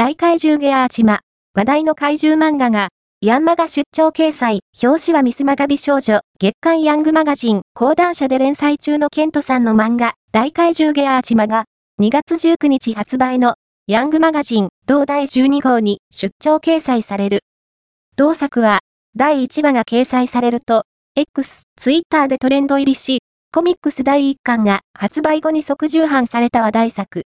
[0.00, 1.20] 大怪獣ゲアーチマ、
[1.52, 2.88] 話題の怪獣漫画が、
[3.20, 11.66] ヤンマが出張掲載、表紙はミスマガ美少女、月刊ヤングマガジン、講談社で連載中のケントさんの漫画、大怪獣ゲアーチマが、
[12.00, 13.56] 2月19日発売の、
[13.88, 17.40] ヤングマガジン、同第12号に出張掲載される。
[18.16, 18.78] 同作は、
[19.16, 23.18] 第1話が掲載されると、X、Twitter でトレンド入りし、
[23.52, 27.18] コミックス第1巻が発売後に即重版された話題作。